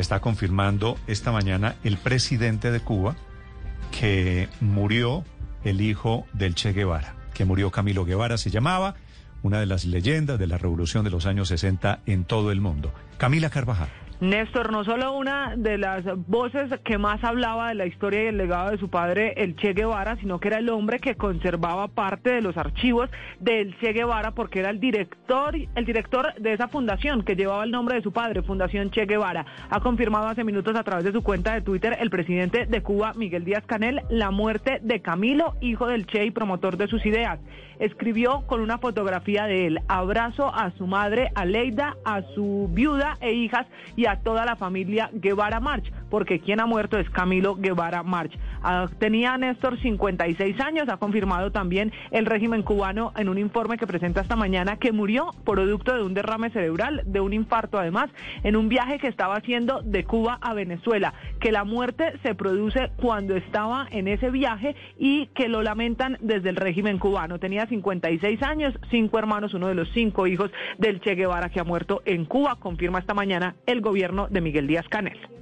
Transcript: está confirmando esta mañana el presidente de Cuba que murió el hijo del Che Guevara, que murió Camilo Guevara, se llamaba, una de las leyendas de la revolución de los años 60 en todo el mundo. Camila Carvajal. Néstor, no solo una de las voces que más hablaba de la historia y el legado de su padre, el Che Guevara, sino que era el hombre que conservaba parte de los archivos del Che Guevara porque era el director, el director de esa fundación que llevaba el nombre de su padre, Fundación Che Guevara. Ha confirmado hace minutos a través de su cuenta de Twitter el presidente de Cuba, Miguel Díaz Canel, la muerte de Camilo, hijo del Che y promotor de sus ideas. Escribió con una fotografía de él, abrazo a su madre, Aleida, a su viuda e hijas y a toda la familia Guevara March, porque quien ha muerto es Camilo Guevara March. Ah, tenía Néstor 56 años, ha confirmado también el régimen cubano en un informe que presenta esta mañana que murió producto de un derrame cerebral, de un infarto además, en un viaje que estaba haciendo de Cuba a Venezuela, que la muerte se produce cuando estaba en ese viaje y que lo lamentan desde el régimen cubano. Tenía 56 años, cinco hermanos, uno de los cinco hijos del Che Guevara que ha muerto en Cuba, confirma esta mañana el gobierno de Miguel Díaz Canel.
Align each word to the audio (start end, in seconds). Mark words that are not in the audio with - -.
está 0.00 0.20
confirmando 0.20 0.98
esta 1.06 1.32
mañana 1.32 1.76
el 1.84 1.96
presidente 1.96 2.70
de 2.70 2.80
Cuba 2.80 3.16
que 3.90 4.48
murió 4.60 5.24
el 5.64 5.80
hijo 5.80 6.26
del 6.32 6.54
Che 6.54 6.72
Guevara, 6.72 7.14
que 7.34 7.44
murió 7.44 7.70
Camilo 7.70 8.04
Guevara, 8.04 8.38
se 8.38 8.50
llamaba, 8.50 8.94
una 9.42 9.60
de 9.60 9.66
las 9.66 9.84
leyendas 9.84 10.38
de 10.38 10.46
la 10.46 10.58
revolución 10.58 11.04
de 11.04 11.10
los 11.10 11.26
años 11.26 11.48
60 11.48 12.00
en 12.06 12.24
todo 12.24 12.52
el 12.52 12.60
mundo. 12.60 12.92
Camila 13.18 13.50
Carvajal. 13.50 13.88
Néstor, 14.20 14.70
no 14.70 14.84
solo 14.84 15.16
una 15.16 15.54
de 15.56 15.78
las 15.78 16.04
voces 16.28 16.70
que 16.84 16.98
más 16.98 17.24
hablaba 17.24 17.68
de 17.68 17.74
la 17.74 17.86
historia 17.86 18.24
y 18.24 18.26
el 18.26 18.36
legado 18.36 18.70
de 18.70 18.76
su 18.76 18.90
padre, 18.90 19.32
el 19.38 19.56
Che 19.56 19.72
Guevara, 19.72 20.16
sino 20.16 20.38
que 20.38 20.48
era 20.48 20.58
el 20.58 20.68
hombre 20.68 20.98
que 20.98 21.14
conservaba 21.14 21.88
parte 21.88 22.28
de 22.28 22.42
los 22.42 22.58
archivos 22.58 23.08
del 23.38 23.74
Che 23.78 23.94
Guevara 23.94 24.32
porque 24.32 24.60
era 24.60 24.68
el 24.68 24.78
director, 24.78 25.56
el 25.56 25.84
director 25.86 26.34
de 26.34 26.52
esa 26.52 26.68
fundación 26.68 27.22
que 27.22 27.34
llevaba 27.34 27.64
el 27.64 27.70
nombre 27.70 27.96
de 27.96 28.02
su 28.02 28.12
padre, 28.12 28.42
Fundación 28.42 28.90
Che 28.90 29.06
Guevara. 29.06 29.46
Ha 29.70 29.80
confirmado 29.80 30.28
hace 30.28 30.44
minutos 30.44 30.76
a 30.76 30.84
través 30.84 31.06
de 31.06 31.12
su 31.12 31.22
cuenta 31.22 31.54
de 31.54 31.62
Twitter 31.62 31.96
el 31.98 32.10
presidente 32.10 32.66
de 32.66 32.82
Cuba, 32.82 33.14
Miguel 33.16 33.46
Díaz 33.46 33.64
Canel, 33.64 34.02
la 34.10 34.30
muerte 34.30 34.80
de 34.82 35.00
Camilo, 35.00 35.54
hijo 35.62 35.86
del 35.86 36.06
Che 36.06 36.26
y 36.26 36.30
promotor 36.30 36.76
de 36.76 36.88
sus 36.88 37.06
ideas. 37.06 37.38
Escribió 37.78 38.42
con 38.46 38.60
una 38.60 38.76
fotografía 38.76 39.46
de 39.46 39.66
él, 39.66 39.80
abrazo 39.88 40.54
a 40.54 40.70
su 40.72 40.86
madre, 40.86 41.30
Aleida, 41.34 41.96
a 42.04 42.20
su 42.34 42.68
viuda 42.70 43.16
e 43.22 43.32
hijas 43.32 43.66
y 43.96 44.04
a 44.04 44.09
toda 44.16 44.44
la 44.44 44.56
familia 44.56 45.10
Guevara 45.12 45.60
March, 45.60 45.92
porque 46.10 46.40
quien 46.40 46.60
ha 46.60 46.66
muerto 46.66 46.98
es 46.98 47.08
Camilo 47.10 47.56
Guevara 47.56 48.02
March. 48.02 48.32
Ah, 48.62 48.88
tenía 48.98 49.36
Néstor 49.38 49.80
56 49.80 50.60
años, 50.60 50.88
ha 50.88 50.98
confirmado 50.98 51.50
también 51.52 51.92
el 52.10 52.26
régimen 52.26 52.62
cubano 52.62 53.12
en 53.16 53.28
un 53.28 53.38
informe 53.38 53.78
que 53.78 53.86
presenta 53.86 54.20
esta 54.20 54.36
mañana 54.36 54.76
que 54.76 54.92
murió 54.92 55.30
producto 55.44 55.94
de 55.94 56.02
un 56.02 56.14
derrame 56.14 56.50
cerebral, 56.50 57.02
de 57.06 57.20
un 57.20 57.32
infarto 57.32 57.78
además, 57.78 58.10
en 58.42 58.56
un 58.56 58.68
viaje 58.68 58.98
que 58.98 59.08
estaba 59.08 59.36
haciendo 59.36 59.80
de 59.82 60.04
Cuba 60.04 60.38
a 60.40 60.54
Venezuela, 60.54 61.14
que 61.40 61.52
la 61.52 61.64
muerte 61.64 62.12
se 62.22 62.34
produce 62.34 62.90
cuando 62.96 63.36
estaba 63.36 63.86
en 63.90 64.08
ese 64.08 64.30
viaje 64.30 64.74
y 64.98 65.26
que 65.28 65.48
lo 65.48 65.62
lamentan 65.62 66.18
desde 66.20 66.50
el 66.50 66.56
régimen 66.56 66.98
cubano. 66.98 67.38
Tenía 67.38 67.66
56 67.66 68.42
años, 68.42 68.74
cinco 68.90 69.18
hermanos, 69.18 69.54
uno 69.54 69.68
de 69.68 69.74
los 69.74 69.88
cinco 69.92 70.26
hijos 70.26 70.50
del 70.78 71.00
Che 71.00 71.14
Guevara 71.14 71.48
que 71.48 71.60
ha 71.60 71.64
muerto 71.64 72.02
en 72.04 72.24
Cuba, 72.24 72.56
confirma 72.56 72.98
esta 72.98 73.14
mañana 73.14 73.56
el 73.66 73.80
gobierno 74.00 74.28
de 74.30 74.40
Miguel 74.40 74.66
Díaz 74.66 74.88
Canel. 74.88 75.39